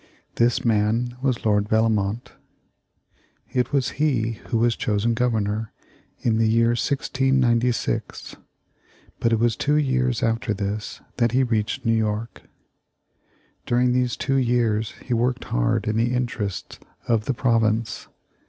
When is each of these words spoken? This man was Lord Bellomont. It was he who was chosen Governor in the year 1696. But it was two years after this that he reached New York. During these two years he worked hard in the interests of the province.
This 0.37 0.65
man 0.65 1.15
was 1.21 1.45
Lord 1.45 1.69
Bellomont. 1.69 2.31
It 3.53 3.71
was 3.71 3.89
he 4.01 4.39
who 4.47 4.57
was 4.57 4.75
chosen 4.75 5.13
Governor 5.13 5.71
in 6.21 6.39
the 6.39 6.49
year 6.49 6.69
1696. 6.69 8.35
But 9.19 9.31
it 9.31 9.37
was 9.37 9.55
two 9.55 9.75
years 9.75 10.23
after 10.23 10.55
this 10.55 11.01
that 11.17 11.33
he 11.33 11.43
reached 11.43 11.85
New 11.85 11.93
York. 11.93 12.41
During 13.67 13.91
these 13.93 14.17
two 14.17 14.37
years 14.37 14.95
he 15.03 15.13
worked 15.13 15.43
hard 15.43 15.87
in 15.87 15.97
the 15.97 16.15
interests 16.15 16.79
of 17.07 17.25
the 17.25 17.33
province. 17.35 18.07